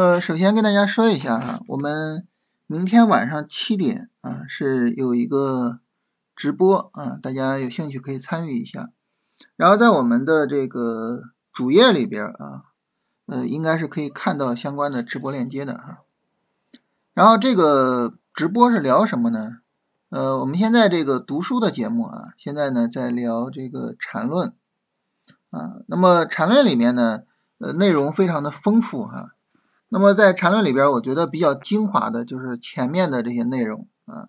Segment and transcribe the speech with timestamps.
[0.00, 2.26] 呃，首先跟大家说一下哈，我们
[2.66, 5.80] 明天晚上七点啊是有一个
[6.34, 8.88] 直播啊，大家有兴趣可以参与一下。
[9.56, 12.64] 然后在我们的这个主页里边啊，
[13.26, 15.98] 呃，应该是可以看到相关的直播链接的哈。
[17.12, 19.58] 然后这个直播是聊什么呢？
[20.08, 24.54] 呃，我们现在这个读书的节目啊，现在呢在聊这个禅论
[25.50, 25.74] 啊。
[25.88, 27.24] 那么禅论里面呢，
[27.58, 29.34] 呃，内容非常的丰富哈。
[29.92, 34.28] 那么在缠论里边，我觉得比较精华的就是前面的这些内容啊。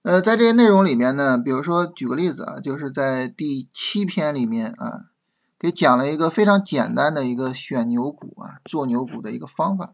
[0.00, 5.10] 呃，在这些内容里面呢，比如说举个例子啊，就是在第七篇里面啊，
[5.58, 9.92] 给讲了一个非常简单的一个选牛股啊、做牛股的一个方法。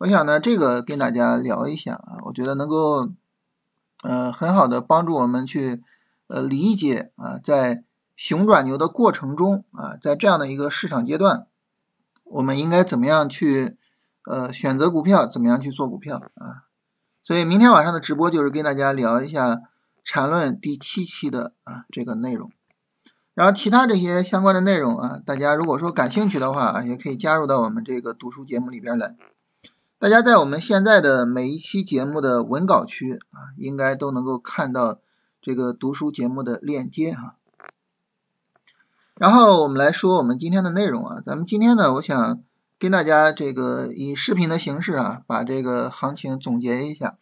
[0.00, 3.08] 我想呢，这个跟大家聊一下啊，我觉得能够
[4.02, 5.82] 呃很好的帮助我们去
[6.26, 7.82] 呃理解啊，在
[8.14, 11.46] 熊转牛的过程中啊，在这样的一个市场阶段，
[12.24, 13.78] 我们应该怎么样去。
[14.24, 16.70] 呃，选择股票怎么样去做股票啊？
[17.24, 19.54] 所以明天晚上的直播就是跟大家聊一下
[20.04, 22.50] 《缠论》第七期的啊这个内容。
[23.34, 29.16] 然后其他这些相关的内容啊，大家如果说感兴趣的话啊，也可以加入到我们这个读书节目里边来。
[29.98, 34.98] 大家在我们现在的每一期节目的文稿区啊，应该都能够看到
[35.40, 37.36] 这个读书节目的链接哈。
[39.16, 42.40] 然后我们来说我们今天的内容啊，咱们今天呢，我想。
[42.82, 47.16] 跟大家这个以视频的形式啊，把这个行情总结一下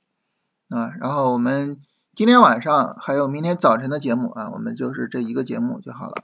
[0.70, 1.78] 啊，然后我们
[2.16, 6.14] 今天晚上还有明天早晨的节目啊，我们就是这一个节目就好了。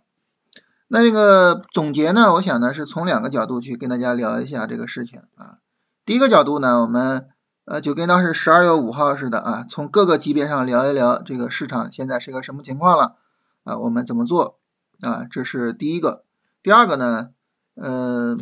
[0.88, 5.58] 那这个总结呢，我想呢是从两个角度去跟大家聊一下这个事情啊。
[6.06, 7.26] 第一个角度呢，我们
[7.66, 13.16] 呃就跟当时十二月五号似的啊，从各个级别上聊一聊这个市场现在是个什么情况了
[13.64, 14.58] 啊，我们怎么做
[15.02, 15.26] 啊？
[15.30, 16.24] 这是第一个。
[16.62, 17.28] 第二个呢，
[17.74, 18.34] 呃。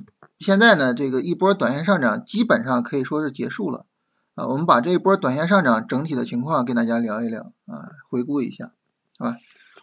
[0.45, 3.87] 现在呢，这个一波短线上涨基本上可以说是结束了
[4.35, 4.47] 啊。
[4.47, 8.73] 我们把这一波短线上涨整体的情况跟大家聊一聊啊，回顾一下，
[9.17, 9.37] 啊。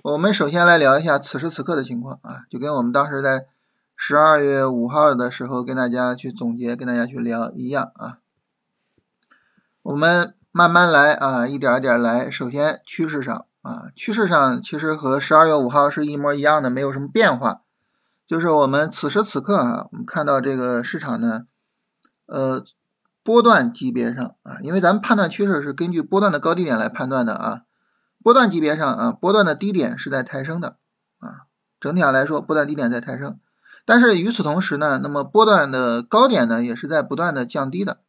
[0.04, 3.46] 我们首先来聊一下此时此刻的情况啊，就跟我们当时在
[3.96, 8.20] 十二月五号的时候跟大家去总结、跟大家去聊一样啊。
[9.82, 12.30] 我们慢慢来啊，一点一点来。
[12.30, 17.62] 首先趋势上啊，趋势上其实和十二月五号是一模一样的，没有什么变化。
[18.32, 21.42] 就是我们此时此刻啊，我们看到这个市场呢，
[22.28, 22.64] 呃，
[23.24, 27.64] 波段级别上啊，因为咱们判断趋势是根据波段的高低点来判断的啊，
[28.24, 30.78] 波段级别上啊，波段的低点是在抬升的
[31.20, 31.44] 啊，
[31.78, 33.38] 整体上来说，波段低点在抬升，
[33.86, 38.00] 但是与此同时呢，那么波段的高点呢，也是在不断的降低的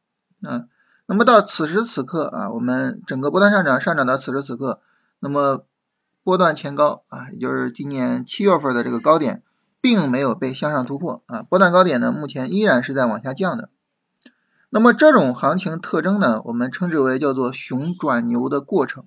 [0.44, 0.66] 啊，
[1.06, 4.80] 那么到此时此刻啊，我们整个波段上涨上涨到此时此刻，
[5.18, 5.66] 那么
[6.22, 9.42] 波段前高啊，也就是今年七月份的这个高点。
[9.82, 13.68] 并没有被向上突破啊，波段高点呢，目前依然是在往下降的。
[14.70, 19.04] 那么这种行情特征呢，我们称之为叫做熊转牛的过程。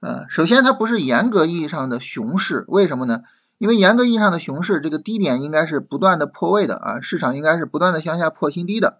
[0.00, 3.20] 啊，首先它不是严格意义上的熊市，为什么呢？
[3.58, 8.98] 因为严格意义上的熊市，这个低点应该是不断的破位的啊，市场应该是不断的向下破新低的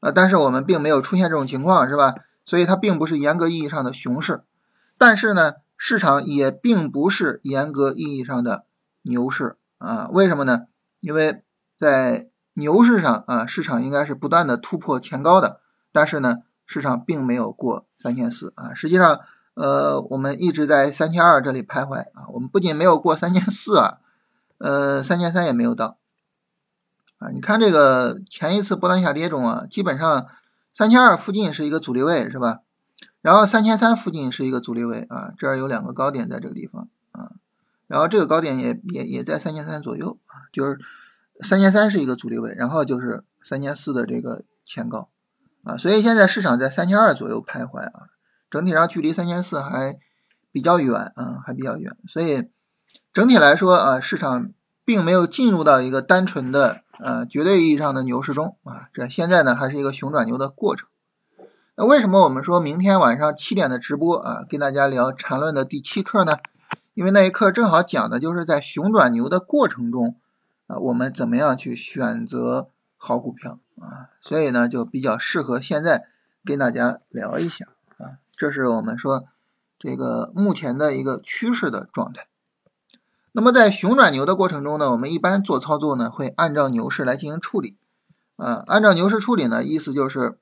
[0.00, 2.14] 啊，但是我们并没有出现这种情况，是吧？
[2.44, 4.44] 所以它并不是严格意义上的熊市，
[4.96, 8.64] 但是呢，市场也并不是严格意义上的
[9.02, 9.56] 牛市。
[9.78, 10.66] 啊，为什么呢？
[11.00, 11.42] 因为
[11.78, 15.60] 在牛市上啊，市场应该是不断的突破前高的，
[15.92, 18.72] 但是呢，市场并没有过三千四啊。
[18.74, 19.20] 实际上，
[19.54, 22.26] 呃，我们一直在三千二这里徘徊啊。
[22.32, 23.98] 我们不仅没有过三千四啊，
[24.58, 25.98] 呃，三千三也没有到
[27.18, 27.28] 啊。
[27.28, 30.26] 你看这个前一次波段下跌中啊，基本上
[30.74, 32.60] 三千二附近是一个阻力位，是吧？
[33.20, 36.88] 然后三千三附近是一个阻力位啊，这儿有两个高点在这个地方。
[37.86, 40.78] 然后这个高点也也也在三千三左右啊，就是
[41.40, 45.08] 三千三是一个阻力位，然后就是三千四的这个前高
[45.64, 48.08] 啊，所以现在市场在三千二左右徘徊啊，
[48.50, 49.98] 整体上距离三千四还
[50.50, 52.48] 比较远啊，还比较远，所以
[53.12, 54.50] 整体来说啊，市场
[54.84, 60.88] 并没有进入到一个单纯的呃绝对意义上的牛市中啊，这现在呢还是一个熊转牛的过程。
[61.76, 66.36] 那为什么我们说明天晚上七点的直播啊，跟大家聊缠论的第七课呢？
[66.94, 70.16] 因为那一课正好讲的就是在熊转牛的过程中，
[70.66, 76.06] 啊，我们怎么样去选择好股票啊，所以呢就比较适合现在
[76.42, 77.66] 跟大家聊一下
[77.98, 79.26] 啊，这是我们说
[79.78, 82.28] 这个目前的一个趋势的状态。
[83.32, 87.76] 那么在熊转牛的过程中呢，我们一般做操作呢会按照牛市来进行处理
[88.36, 90.38] 啊，按照牛市处理呢，意思就是，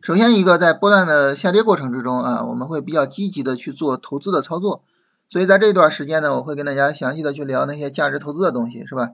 [0.00, 4.82] 首先一个在波段的下跌过程之中啊，我们会比较积极的去做投资的操作。
[5.28, 9.10] 所以在这段时间呢，我会跟大家详细的去聊那些价值投资的东西，是吧？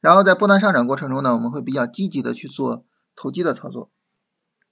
[0.00, 2.84] 然后在波段上涨过程中呢，我们会比较积极的去做
[3.14, 3.90] 投机的操作，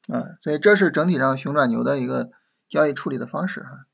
[0.08, 2.30] 啊，所以这是整体上熊转牛的一个
[2.68, 3.86] 交易处理的方式哈。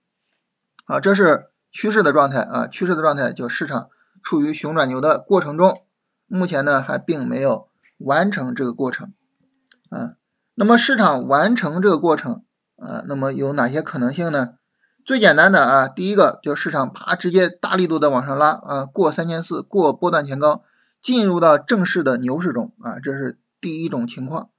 [0.85, 3.89] 好，这是趋势的状态啊，趋势的状态就市场
[4.23, 5.83] 处于熊转牛的过程中，
[6.27, 7.69] 目前呢还并没有
[7.99, 9.13] 完成这个过程，
[9.89, 10.15] 啊，
[10.55, 12.45] 那么市场完成这个过程
[12.77, 14.55] 啊，那么有哪些可能性呢？
[15.05, 20.63] 最简单的啊，第一个就市场啪直接大力度的往上拉啊，过三千四，过波段前高，
[21.03, 24.51] 进入到正式的牛市中啊，这是第一种情况。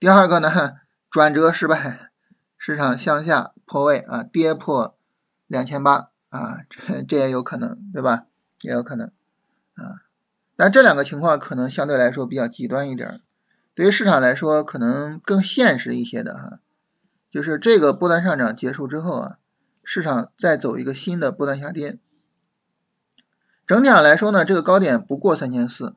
[0.00, 0.76] 第二个呢，
[1.10, 2.10] 转折失败，
[2.56, 4.96] 市场向下破位啊，跌破
[5.46, 8.24] 两千八啊，这这也有可能，对吧？
[8.62, 9.08] 也有可能
[9.74, 10.02] 啊，
[10.56, 13.20] 但这两个情况可能相对来说比较极端一点，
[13.74, 16.58] 对于市场来说可能更现实一些的哈，
[17.30, 19.36] 就是这个波段上涨结束之后啊。
[19.84, 21.98] 市场再走一个新的波段下跌，
[23.66, 25.94] 整体上来说呢，这个高点不过三千四，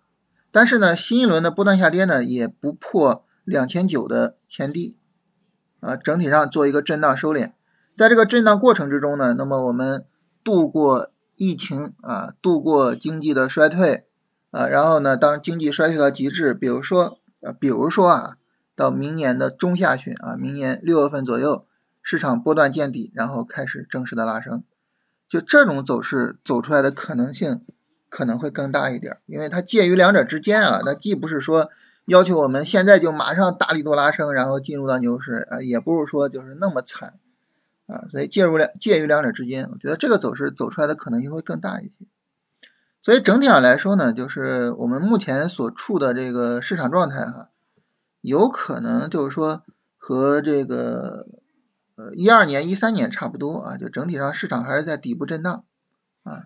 [0.52, 4.98] 但是呢，新一轮的波段下跌呢也不破两千九的前低，
[5.80, 7.54] 啊，整体上做一个震荡收敛，
[7.96, 10.06] 在这个震荡过程之中呢，那么我们
[10.44, 14.06] 度过疫情啊，度过经济的衰退
[14.52, 18.38] 啊，然后呢，当经济衰退到极致，比如说啊，比如说啊，
[18.76, 21.66] 到明年的中下旬啊，明年六月份左右。
[22.10, 24.64] 市场波段见底，然后开始正式的拉升，
[25.28, 27.66] 就这种走势走出来的可能性
[28.08, 31.70] 可能会更大一点，因为它介于两者之间啊，它既不是说
[32.06, 37.16] 要求我们现在就马上大力度拉升，然后进入到牛市啊，也不是说就是那么惨
[37.88, 41.92] 啊，所以介入两介于两者之间，我觉得这个走势走出来的可能性会更大一些。
[43.02, 47.50] 所以整体上来说呢，就是我们目前所处的这个市场状态哈，
[48.22, 49.64] 有可能就是说
[49.98, 51.28] 和这个。
[51.98, 55.64] 呃，一二年、一三年差不多啊，就整体上市场还是在底部震荡
[56.22, 56.44] 啊。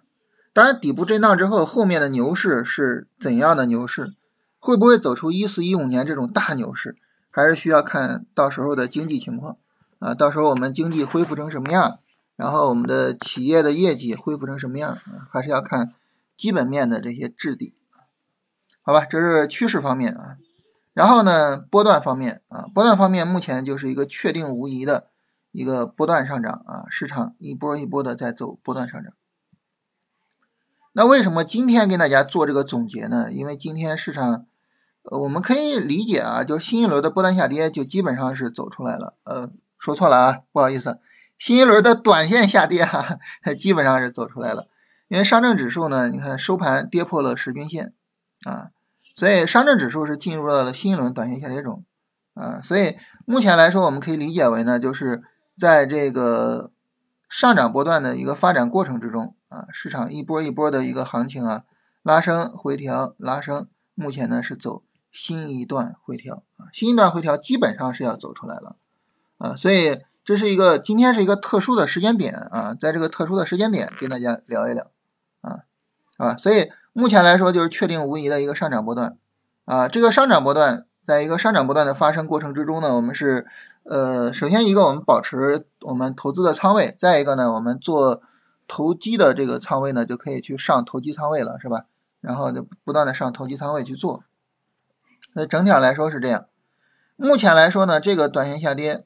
[0.54, 4.14] 当然，底部震荡之后，后面的牛市是怎样的牛市？
[4.60, 6.96] 会不会走出一四一五年这种大牛市？
[7.30, 9.58] 还是需要看到时候的经济情况
[10.00, 10.14] 啊。
[10.14, 12.00] 到时候我们经济恢复成什么样，
[12.38, 14.98] 然后我们的企业的业绩恢复成什么样，
[15.30, 15.92] 还是要看
[16.38, 17.74] 基本面的这些质地。
[18.82, 20.38] 好吧，这是趋势方面啊。
[20.94, 25.11] 然后呢，波段方面啊，波段方面目前就是一个确定无疑的。
[25.52, 29.14] 一个波段上涨啊，市场一波一波的在走波段上涨。
[30.94, 33.32] 那为什么今天跟大家做这个总结呢？
[33.32, 34.46] 因为今天市场，
[35.04, 39.14] 呃，我们可以理解啊，就新一轮的波段下跌就基本上是走出来了。
[39.24, 39.50] 呃，
[39.80, 41.00] 说错了啊，不好意思，
[41.40, 43.18] 新一轮的短线下跌哈，
[43.58, 44.68] 基本上是走出来了。
[45.08, 47.94] 因为上证指数呢，你看收盘跌破了十均线
[48.46, 48.72] 啊，
[49.16, 51.86] 所以上证指数是进入了新一轮短线下跌中
[52.34, 52.62] 啊。
[52.62, 55.24] 所以目前来说，我们可以理解为呢，就是。
[55.62, 56.72] 在这个
[57.30, 61.66] 上涨波段的一个发展过程之中啊，市场一波一波的一个行情啊，
[62.02, 64.82] 拉升回调拉升，目前呢是走
[65.12, 68.76] 新一段回调啊，新一段回调基本上是要走出来了
[69.38, 74.88] 啊，所以这是一个今天是一个特殊的时间点啊，在这个特殊的时间点跟大家聊一聊
[75.42, 75.60] 啊
[76.18, 79.16] 啊，所以目前来说就是确定无疑的一个上涨波段
[79.66, 83.46] 啊，这个上涨波段在一个上涨波段的发生过程之中呢，我们是。
[83.84, 88.22] 呃，首先一个我们保持我们投资的仓位，再一个呢，我们做
[88.68, 91.86] 投机的这个仓位呢，就可以去上投机仓位了，是吧？
[92.22, 94.24] 然后就不断的上投机仓位去做。
[95.34, 96.46] 那整体上来说是这样。
[97.16, 99.04] 目前来说呢，这个短线下跌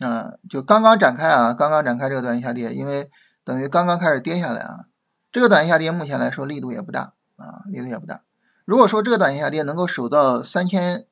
[0.00, 3.08] 啊，就刚刚展开啊，刚刚展开这个短线下跌，因为
[3.44, 4.86] 等于刚刚开始跌下来啊。
[5.30, 8.22] 这个短线下跌目前来说力度也不大啊，力度也不大。
[8.64, 11.06] 如果说这个短线下跌能够守到三千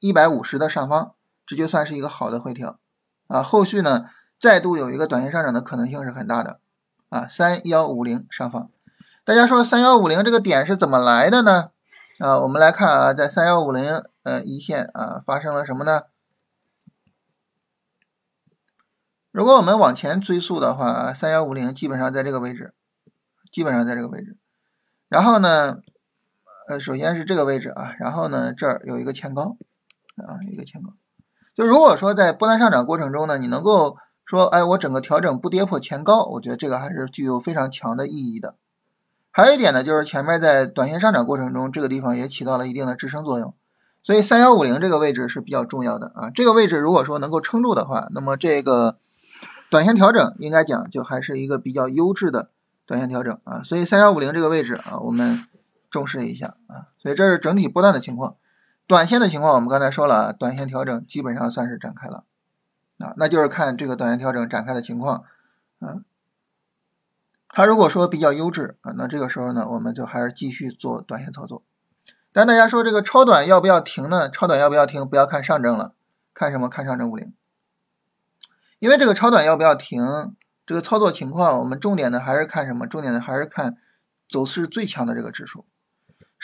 [0.00, 1.12] 一百五十的上方。
[1.46, 2.78] 这就算是一个好的回调
[3.28, 4.06] 啊，后续呢
[4.40, 6.60] 再度有一个短线上涨的可能性是很大的
[7.08, 8.70] 啊，三幺五零上方，
[9.24, 11.70] 大家说三幺五零这个点是怎么来的呢？
[12.18, 16.02] 啊，我们来看啊，在三幺五零呃一线啊发生了什么呢？
[19.30, 22.74] 如果我们往前追溯的话，三幺五零基本上在这个位置，
[23.52, 24.36] 基本上在这个位置，
[25.08, 25.78] 然后呢，
[26.68, 29.56] 呃，首先是这个位置啊，然后呢这儿有一个前高
[30.16, 30.94] 啊，有一个前高。
[31.56, 33.96] 就如果说在波段上涨过程中呢，你能够
[34.26, 38.56] 说，哎，我整个调整不跌破前高，我觉得这个还是具有非常强的意义的。
[39.30, 43.54] 还有一点呢，就是前面在短线上涨过程中，这个地方也起到了一定的支撑作用。
[44.02, 46.30] 所以三幺五零这个位置是比较重要的啊。
[46.30, 48.98] 这个位置如果说能够撑住的话，那么这个
[49.70, 52.50] 短线调整应该讲就还是一个比较优质的
[52.84, 53.62] 短线调整啊。
[53.64, 55.44] 所以三幺五零这个位置啊，我们
[55.90, 56.92] 重视一下啊。
[57.02, 58.36] 所以这是整体波段的情况。
[58.86, 62.24] 短线的情况，我们刚才说了，短线调整基本上算是展开了，
[62.98, 65.24] 啊，那就是看这个短线调整展开的情况，
[65.80, 66.02] 啊，
[67.48, 71.64] 它如果说比较优质啊，那这个时候呢，我们就还是继续做短线操作。
[72.32, 74.28] 但大家说这个超短要不要停呢？
[74.30, 75.08] 超短要不要停？
[75.08, 75.94] 不要看上证了，
[76.34, 76.68] 看什么？
[76.68, 77.32] 看上证五零。
[78.78, 82.86] 因为这个超短要不要停，这个操作情况，我们重点的还是看什么？
[82.86, 83.78] 重点的还是看
[84.28, 85.64] 走势最强的这个指数。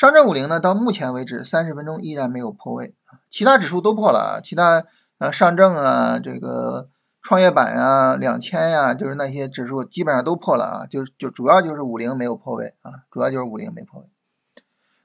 [0.03, 2.93] 上证五零呢，到目前为止三十分钟依然没有破位，
[3.31, 4.83] 其他指数都破了，其他
[5.19, 6.89] 呃上证啊，这个
[7.23, 14.09] 创业板呀、两千呀，就是那些指数基本上都破了啊，就就主要就是五零没有破位啊，主要就是五零没破位。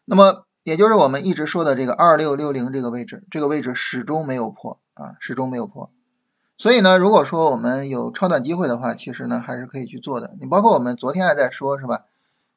[0.05, 5.91] 那么也就是我们一直说的这个二六六零这个位置，这个位置始终没有破啊，始终没有破。
[6.57, 10.33] 所以呢，如果说我们有超短机会的话，其实呢还是可以去做的。
[10.39, 12.05] 你包括我们昨天还在说，是吧？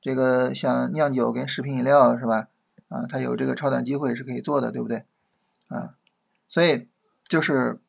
[0.01, 2.49] 这个像酿酒跟食品饮料，是吧？
[2.89, 5.05] 啊，它有这个超短机会是可以做的，对不对？
[5.69, 5.95] 啊，
[6.49, 6.89] 所以
[7.29, 7.81] 就是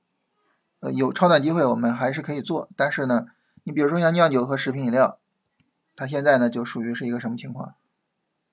[0.80, 2.70] 呃有超短机会，我们还是可以做。
[2.76, 3.28] 但是呢，
[3.64, 5.20] 你比如说像酿酒和食品饮料，
[5.96, 7.76] 它现在呢就属于是一个什么情况？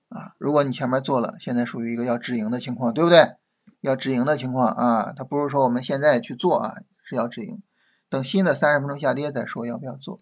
[0.09, 3.37] 啊，如果你前面做了，现在属于一个要止盈的情况，对不对？
[3.81, 6.77] 要止盈的情况啊，它不是说我们现在去做啊。
[7.11, 7.62] 是要止盈，
[8.11, 10.19] 等新的三十分钟下跌再说要不要做。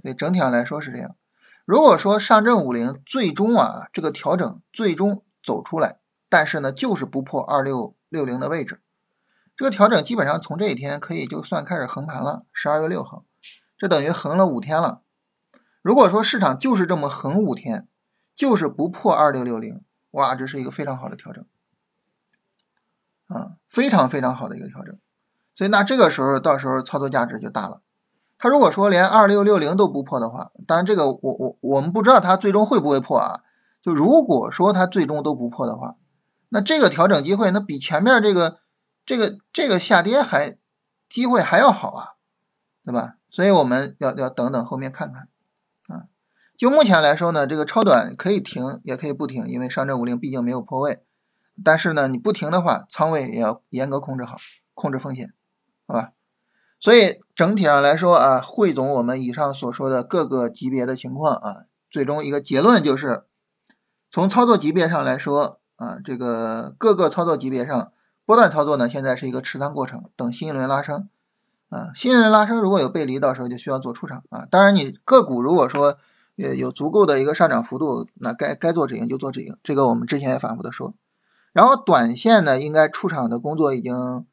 [0.00, 1.14] 所以整体上来说是这样。
[1.66, 8.80] 如果说上证五零最终啊这个调整最终走出来，但是呢就是不破二六六零的位置，
[9.56, 12.46] 这个调整基本上从这一天可以就算开始横盘了。
[12.52, 13.24] 十二月六号，
[13.76, 15.02] 这等于横了五天了。
[15.82, 17.88] 如果说市场就是这么横五天，
[18.32, 19.82] 就是不破二六六零，
[20.12, 21.44] 哇，这是一个非常好的调整
[23.26, 24.96] 啊，非常非常好的一个调整。
[25.56, 27.80] 所以那这个时候，到时候操作价值就大了。
[28.38, 33.40] 他如果说连二六六零都不破的话，当然这个我我我们不知道它最终会不会破啊。
[33.80, 35.96] 就如果说它最终都不破的话，
[36.48, 38.58] 那这个调整机会那比前面这个
[39.04, 40.58] 这个这个下跌还
[41.08, 42.08] 机会还要好啊，
[42.84, 43.14] 对吧？
[43.30, 45.28] 所以我们要要等等后面看看
[45.88, 46.04] 啊。
[46.56, 51.02] 就目前来说呢，这个超短可以停也可以不停，因为上证五零毕竟没有破位。
[51.64, 54.36] 但是呢，你不停的话，仓位也要严格控制好，
[54.74, 55.32] 控制风险。
[55.86, 56.12] 好吧，
[56.78, 61.56] 所以整体上来说啊，汇总我们以上所说的各个级别的情况啊，
[61.90, 63.24] 最终一个结论就是，
[64.10, 67.92] 从操作级别上来说啊，这个各个操作级别上
[68.26, 71.08] 波段操作呢，现在是一个持仓过程，等新一轮拉升
[71.70, 74.46] 啊，新一轮拉升如果有背离，到时候就需要做出场啊。
[74.50, 75.96] 当然，你个股如果说
[76.36, 80.94] 呃有足够的一个上涨幅度，那该该做止盈就做止盈，这个我们之前也反复的说。
[81.52, 84.26] 然后短线呢，应该出场的工作已经。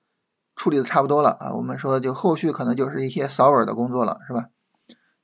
[0.55, 4.50] 处理的差不多了啊，我们说就后续可能就是一些扫尾的工作了，是吧？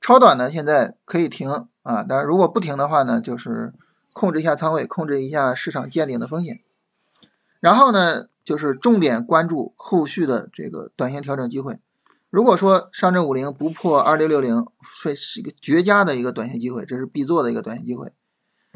[0.00, 1.50] 超短呢，现在可以停
[1.82, 3.74] 啊，但是如果不停的话呢，就是
[4.12, 6.60] 控制一下仓位，控制一下市场见顶的风险。
[7.60, 11.78] 然后呢，就是重点关注后续的这个短线调整机会。
[12.30, 18.12] 如果说上证五零不破二六六零，是是一个绝佳的一个短线机会，这是必做的一个短线机会。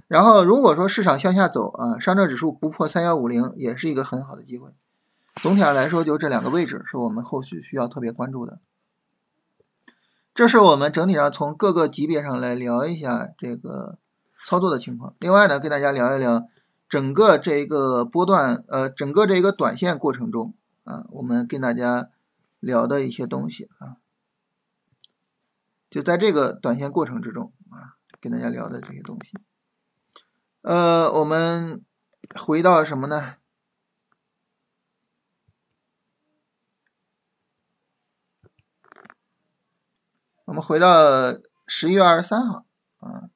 [0.07, 4.71] 然后如果说市场向下走啊，上证指数不破三幺五零，也是一个很好的机会。
[5.43, 8.61] 总体上来说，就这两个位置是我们后续需要特别关注的。
[10.35, 13.99] 这是我们整体上从各个级别上来聊一下这个
[14.47, 15.15] 操作的情况。
[15.19, 16.49] 另外呢，跟大家聊一聊
[16.89, 22.09] 整个这一个波段，呃，整个这一个短线过程中啊，我们跟大家
[22.61, 23.97] 聊的一些东西啊，
[25.91, 29.39] 就在这个短线过程之中啊，跟大家聊的这些东西。
[30.63, 31.85] 呃，我们
[32.35, 33.35] 回到什么呢？
[40.47, 41.33] 我们回到
[41.67, 42.67] 十一月二十三号
[42.99, 43.31] 啊，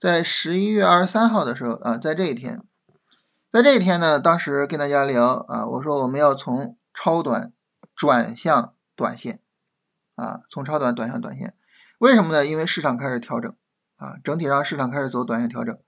[0.00, 2.60] 在十一月二十三号的时候啊，在这一天，
[3.52, 7.52] 在这一天呢，当时跟大家聊啊，我说我们要从超短
[7.94, 9.40] 转向短线
[10.16, 11.54] 啊，从超短转向短线，
[12.00, 12.44] 为什么呢？
[12.44, 13.54] 因为市场开始调整
[13.96, 15.78] 啊，整体上市场开始走短线调整。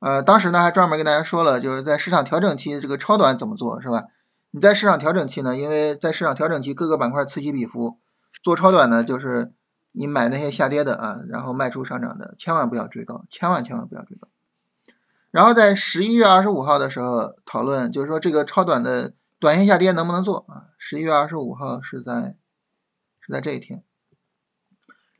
[0.00, 4.04] 呃，当时呢还专门跟大家说了，就是在市场调整期这个超短怎么做是吧？
[4.50, 7.98] 你在市场调整期呢，因为在市场调整期各个板块此起彼伏，
[8.42, 9.54] 做超短呢就是。
[9.92, 14.26] 你买那些下跌的啊，然后卖出上涨的，千万不要追高，千万千万不要追高。
[15.30, 20.72] 然后在十一月二十五号的时候讨论，就是说这个超短的短线下跌能不能做啊？
[20.78, 22.36] 十一月二十五号是在
[23.20, 23.84] 是在这一天。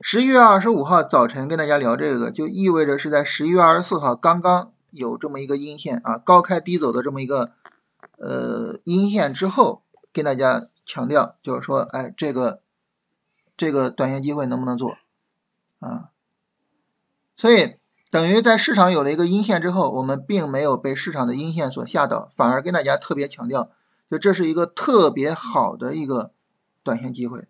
[0.00, 7.52] 十一月二十五号早晨跟大家聊这个，就意味着是在十一月二十四号刚刚有这么一个阴线啊，高开低走的这么一个
[8.17, 9.83] 呃阴线之后，
[10.14, 12.62] 跟大家强调，就是说，哎，这个。
[13.56, 14.97] 这个短线机会能不能做
[15.80, 16.11] 啊？
[17.37, 17.76] 所以
[18.11, 23.71] 等于在市场有了一个阴线之后，我们并没有被市场的阴线所吓倒，反而跟大家特别强调，
[24.11, 26.32] 就这是一个特别好的一个
[26.82, 27.49] 短线机会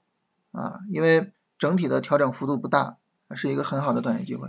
[0.53, 2.97] 啊，因为整体的调整幅度不大，
[3.33, 4.49] 是一个很好的短线机会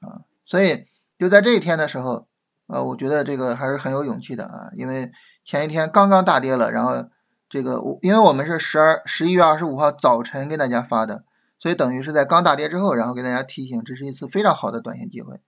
[0.00, 0.22] 啊。
[0.44, 0.86] 所以
[1.18, 2.26] 就在这一天的时候
[2.66, 5.12] 呃，我觉得这个还是很有勇气的啊，因为
[5.44, 7.08] 前一天刚刚大跌了，然后
[7.48, 11.24] 这个我因为我们是十二十一月二十五号早晨给大家发的，
[11.58, 15.40] 所以等于是在刚大跌之后，然后给大家提醒，这是一次非常好的短线机会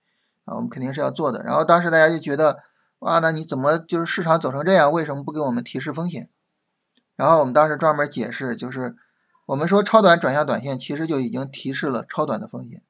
[0.45, 1.43] 啊，我们肯定是要做的。
[1.43, 2.59] 然后当时大家就觉得，
[2.99, 6.29] 哇，那你怎么就是市场走成这样，为什么不给我们提示风险？
[7.15, 8.95] 然后我们当时专门解释，就是
[9.47, 12.81] 我们说超短转向短线，其实就已经提示了超短的风险。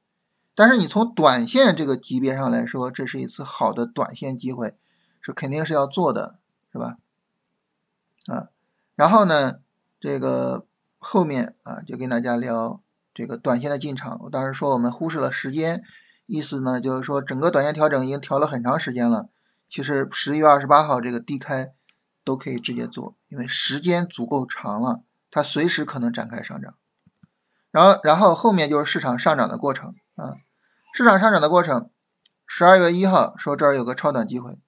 [0.54, 4.76] 但是你从短线这个级别上来说，这是一次好的短线机会，
[5.20, 6.36] 是肯定是要做的，
[6.70, 6.98] 是吧？
[8.26, 8.48] 啊，
[9.00, 9.60] 然后呢，
[9.98, 10.66] 这个
[10.98, 12.82] 后面啊，就跟大家聊
[13.14, 14.20] 这个短线的进场。
[14.24, 15.82] 我当时说我们忽视了时间，
[16.26, 19.30] 意思呢就是说整个短线调整已经调了很长时间了，
[19.70, 21.72] 其实十一月二十八号这个低开
[22.22, 26.74] 都可以直接做，因为时间足够长了，它随时可能展开上涨。
[27.70, 30.34] 然后，然后后面就是市场上涨的过程啊。
[30.92, 31.88] 市场上涨的过程，
[32.46, 34.58] 十二月一号说这儿有个超短机会，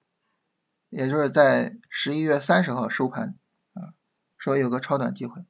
[0.89, 3.35] 也就是在十一月三十号收盘，
[4.43, 5.45] 说有个超短机会。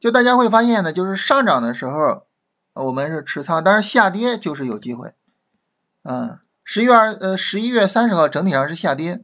[0.00, 2.26] 就大家会发现呢，就是上涨的时候
[2.72, 5.14] 我们是持仓，但是下跌就是有机会。
[6.02, 9.22] 嗯，十一月二呃十一月三十号整体上是下跌，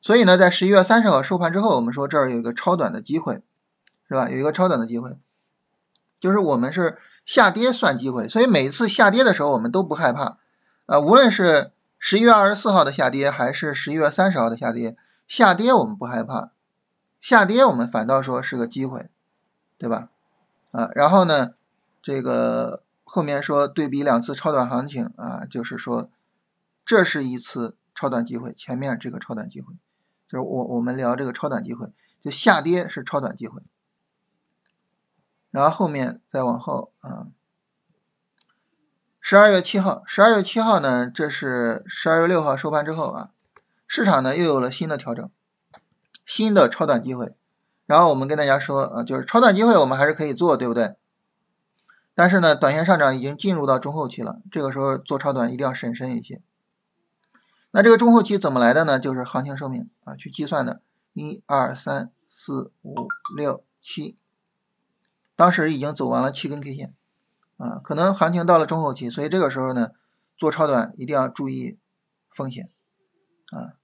[0.00, 3.42] 所以呢，在十一月三十号收盘之后，我们说这儿有一个超短的机会，
[4.06, 4.28] 是吧？
[4.28, 5.18] 有一个超短的机会，
[6.20, 6.98] 就是我们是。
[7.28, 10.38] 下跌算机会，所以每次下跌的时候我们都不害怕，
[10.86, 16.52] 啊，无论是十一月二十四号的下跌，还是十一月三十号的下跌，下跌我们不害怕，
[17.20, 19.10] 下跌我们反倒说是个机会，
[19.76, 20.10] 对吧？
[20.70, 21.54] 啊，然后呢，
[22.02, 26.10] 这个后面说对比两次超短行情啊，就是说
[26.84, 29.74] 这是一次超短机会，前面这个超短机会，
[30.28, 33.62] 就是我我们聊这个超短机会，就下跌是超短机会。
[35.50, 37.28] 然后后面再往后啊，
[39.20, 43.30] 十二月七号，十二月七号呢，这是十二月六号收盘之后啊，
[43.86, 45.30] 市场呢又有了新的调整，
[46.28, 47.34] 新的超短机会。
[47.86, 50.94] 然后我们跟大家说啊，就是超短机会我们还是可以做，对不对？
[52.14, 56.42] 但是呢，短线上涨已经进入到中后期了，这个时候做超短一定要审慎一些。
[57.70, 58.98] 那这个中后期怎么来的呢？
[58.98, 60.82] 就是行情寿命啊，去计算的，
[61.14, 64.18] 一二三四五六七。
[65.34, 66.92] 当时已经走完了七根 K 线，
[67.56, 69.92] 啊，可能行情到了中后期，所以这个时候呢，
[70.36, 71.78] 做超短一定要注意
[72.34, 72.68] 风险，
[73.52, 73.77] 啊，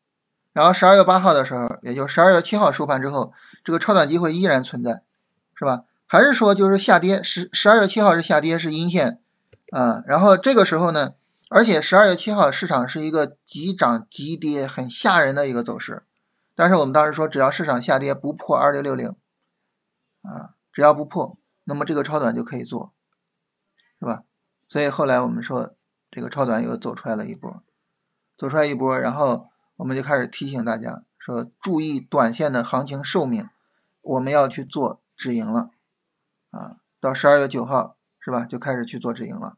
[0.55, 5.03] 然后十二月八号的时候，也就十二月七号收盘之后，这个超短机会依然存在，
[5.55, 5.85] 是吧？
[6.07, 7.23] 还是说就是下跌？
[7.23, 9.21] 十十二月七号是下跌，是阴线，
[9.73, 11.14] 啊，然后这个时候呢，
[11.51, 16.05] 而且十二月七号市场是一个急涨急跌很吓人的一个走势，
[16.55, 19.09] 但是我们当时说，只要市场下跌不破二六六零，
[20.23, 21.37] 啊，只要不破。
[21.64, 22.93] 那么这个超短就可以做，
[23.99, 24.23] 是吧？
[24.69, 25.75] 所以后来我们说
[26.11, 27.62] 这个超短又走出来了一波，
[28.37, 33.49] 走出来一波，然后我们就开始提醒大家说注意短线的行情寿命，
[34.03, 35.71] 我们要去做止盈了
[36.51, 36.77] 啊！
[37.01, 38.45] 到十二月九号是吧？
[38.45, 39.57] 就开始去做止盈了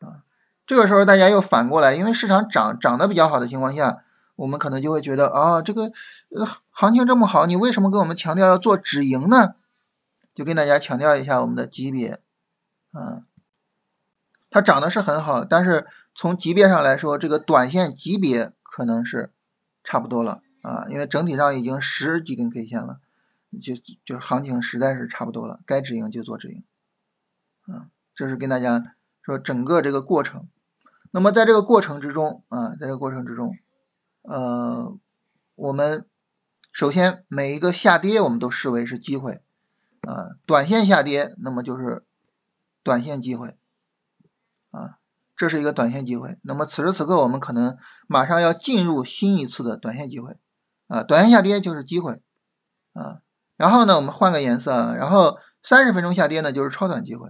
[0.00, 0.24] 啊！
[0.66, 4.04] 这个时候大家又反过来，因为市场涨涨得比较好的情况下，
[4.36, 5.92] 我们可能就会觉得啊，这个
[6.70, 9.54] 行情这么好，你为什么跟我们强调要做止盈呢？
[10.32, 12.18] 就跟大家强调一下我们的级别，
[12.92, 13.24] 啊，
[14.48, 19.30] 它涨的是很好，但是从级别上来说，这个短线级别可能是
[19.84, 23.00] 差不多了啊，因为整体上已经十几根 K 线了，
[23.60, 26.64] 就就行情实在是差不多了，该止盈就做止盈，
[27.62, 30.48] 啊，这是跟大家说整个这个过程。
[31.10, 33.56] 那么在这个过程之中啊，在这个过程之中，
[34.22, 34.96] 呃，
[35.54, 36.06] 我们
[36.72, 39.40] 首先每一个下跌我们都视为是机会。
[40.02, 42.04] 啊，短线下跌，那么就是
[42.82, 43.56] 短线机会，
[45.36, 46.38] 这是一个短线机会。
[46.42, 50.36] 那么此时此刻，我们可能马上要进入新一次的短线机会
[50.88, 52.20] 啊，短线下跌就是机会
[52.92, 53.20] 啊。
[53.56, 57.28] 然后呢，我们换个颜色，然后三十分钟下跌呢就是超短机会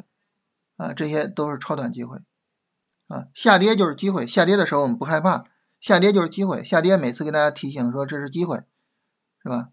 [0.76, 2.18] 啊，这些都是超短机会
[3.08, 3.26] 啊。
[3.34, 5.44] 下跌就是机会，下跌的时候我们不害怕，
[5.80, 8.62] 下跌就是机会，下跌每次跟大家提醒说这是机会，
[9.42, 9.68] 是吧？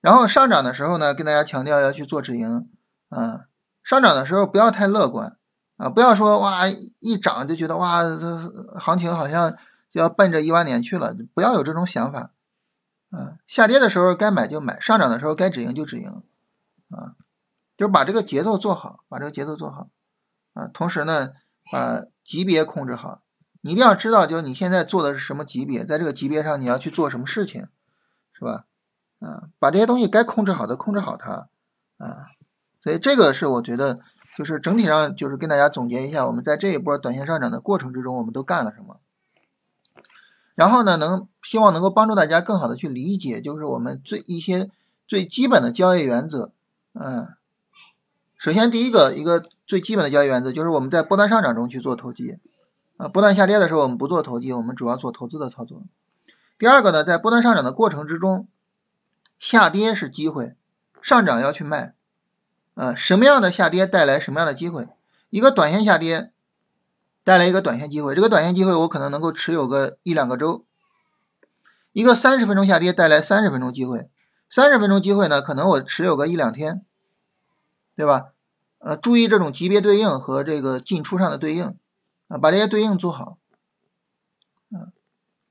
[0.00, 2.68] 然后上涨的时候呢，跟大家强调要去做止盈，
[3.08, 3.46] 啊，
[3.82, 5.36] 上涨的时候不要太乐观，
[5.84, 6.66] 啊，不要说哇
[7.00, 9.54] 一涨就觉得哇这行情好像
[9.92, 12.30] 就要奔着一万点去了，不要有这种想法，
[13.10, 16.22] 啊，下跌的时候该买就买，上涨的时候该止盈就止盈，
[16.88, 17.12] 啊，
[17.76, 19.88] 就是把这个节奏做好，把这个节奏做好，
[20.54, 21.32] 啊，同时呢
[21.70, 23.20] 把级别控制好，
[23.60, 27.68] 你一定要知道，就是你现在做的是什么级别，在这个级别上你要去做什么事情，
[28.32, 28.64] 是吧？
[29.20, 31.48] 啊，把这些东西该控制好的控制好它，
[31.98, 32.28] 啊，
[32.82, 34.00] 所以这个是我觉得
[34.36, 38.98] 就是整体上就是跟大家总结一下，我们在这一波短线上涨的过程之中，我们都干了什么。
[40.54, 44.70] 然后呢，能希望能够帮助大家更好的去理解，就是我们最一些
[45.06, 46.52] 最基本的交易原则。
[46.92, 47.28] 嗯，
[48.36, 52.38] 首先第一个一个最基本的交易原则就是我们在波段上涨中去做投机，
[52.96, 55.82] 啊，波段下跌的时候我们不做投机，我们主要做投资的操作。
[56.58, 58.46] 第二个呢，在波段上涨的过程之中，
[59.38, 60.54] 下跌是机会，
[61.02, 61.94] 上涨要去卖。
[62.74, 64.88] 呃，什么样的下跌带来什么样的机会？
[65.30, 66.32] 一个短线下跌
[67.22, 70.64] 带来一个短线机会，这个短线机会我可能能够持有个一两个周。
[71.92, 74.10] 一个三十分钟下跌带来三十分钟机会，
[74.50, 76.84] 三十分钟机会呢，可能我持有个一两天，
[77.94, 78.32] 对吧？
[78.78, 81.76] 呃，注意这种级别对应和这个进出上的对应
[82.26, 83.38] 啊，把这些对应做好。
[84.72, 84.92] 嗯，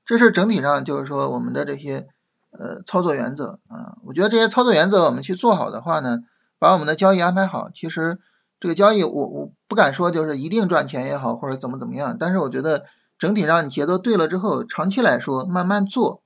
[0.04, 2.06] 这是整体上就是说我们的这些
[2.50, 6.24] 呃操作原则啊，我觉得这些操作原则我们去做好的话呢。
[6.64, 8.18] 把我们的交易安排好，其实
[8.58, 12.86] 这个交易我我不敢说就是一定赚钱也好，或者怎么怎么样，但是我觉得
[13.18, 16.22] 整体上你节奏对了之后，长期来说慢慢做，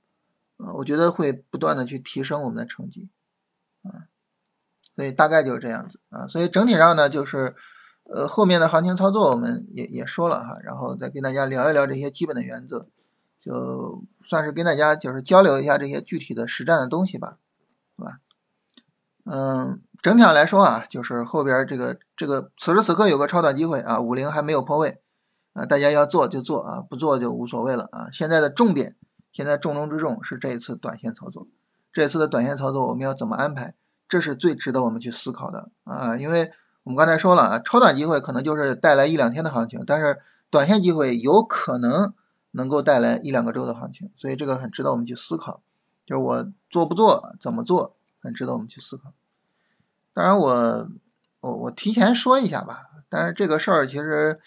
[0.55, 3.09] 呃，我觉得会不断的去提升我们的成绩，
[3.83, 4.07] 啊，
[4.95, 7.53] 所以大概就是这样子啊，所以整体上呢就是
[8.05, 12.87] 呃后面的行情操作我们也也说了哈，然后再跟大家聊一聊这些基本的原则，
[13.41, 17.37] 就算是跟大家就是交流一下这些具体的实战的东西吧，
[17.97, 18.19] 是吧？
[19.25, 19.81] 嗯。
[20.01, 25.01] 整体上来说啊，就是后边这个这个此时此刻有个超短机会啊，五零还没有破位
[25.53, 28.07] 啊，大家要做就做啊，不做就无所谓了啊。
[28.11, 28.95] 现在的重点，
[29.33, 31.47] 现在重中之重是这一次短线操作，
[31.91, 33.75] 这次的短线操作我们要怎么安排？
[34.07, 36.51] 这是最值得我们去思考的啊，因为
[36.83, 40.17] 我们刚才说了啊，超短机会可能就是带来一两天的行情，但是
[40.49, 42.13] 短线机会有可能
[42.51, 45.61] 能够带来一两个周的行情，所以这个很值得我们去思考，
[46.05, 49.13] 就是我做不做，怎么做，很值得我们去思考。
[50.19, 50.89] 当然，我
[51.39, 52.89] 我我提前说一下吧。
[53.07, 54.37] 但是这个事儿其实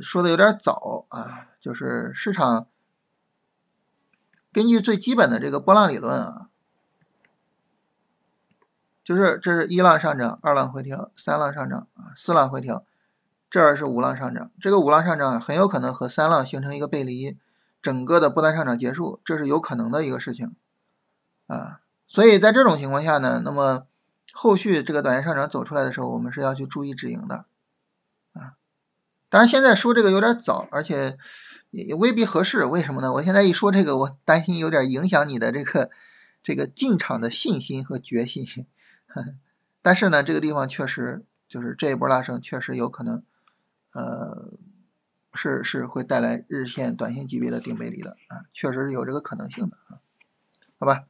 [0.00, 1.48] 说的有点早啊。
[1.60, 2.68] 就是市场
[4.50, 6.48] 根据最基本的这个波浪理论啊，
[9.04, 12.86] 就是这是一浪上涨，二浪回调，三浪上涨啊，四浪回调，
[13.50, 14.50] 这儿是五浪上涨。
[14.58, 17.36] 这个五浪上涨很有可能和三浪形成一个背离，
[17.82, 20.56] 整个的波段上涨结束，这是有可能的一个事情
[21.48, 21.80] 啊。
[22.08, 23.86] 所以在这种情况下呢，那么。
[24.38, 27.46] 后续这个短线上涨走出来的时候，我们是要去注意止盈的，
[28.34, 28.52] 啊，
[29.30, 31.16] 当然现在说这个有点早，而且
[31.70, 32.66] 也也未必合适。
[32.66, 33.10] 为什么呢？
[33.14, 35.90] 我现在一说这个，我担心有点影响你的这个
[36.42, 38.66] 这个进场的信心和决心。
[39.80, 43.22] 但是呢，这个地方确实就是这一波拉升，确实有可能，
[43.92, 44.52] 呃，
[45.32, 50.04] 是是会带来日线、短线级别的顶背离的啊，确实是有这个可能性的啊，
[50.78, 51.04] 好吧。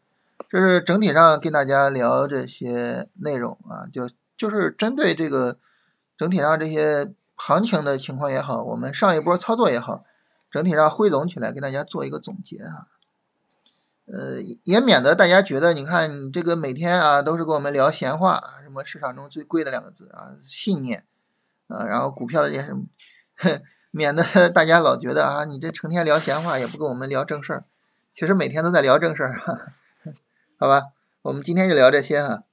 [0.48, 5.58] 这是整体上跟大家聊这些内容啊，就就是针对这个
[6.16, 10.04] 整体上这些行情的情况也好，我们上一波操作也好，
[10.50, 12.86] 整体上汇总起来跟大家做一个总结啊，
[14.06, 21.04] 呃，也免得大家觉得你看你这个每天啊都是跟我们聊闲话，什么市场中最贵的两个字啊，信念
[21.66, 27.64] 啊，然后股票的这些，免得 大家老觉得啊你这成天聊闲话也不跟我们聊正事儿，
[28.14, 29.72] 其实每天都在聊正事儿哈。
[30.58, 30.84] 好吧，
[31.20, 32.44] 我们今天就聊这些哈。